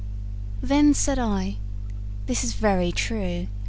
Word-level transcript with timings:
Then 0.63 0.95
said 0.95 1.19
I: 1.19 1.57
'This 2.25 2.43
is 2.43 2.53
very 2.53 2.91
true. 2.91 3.45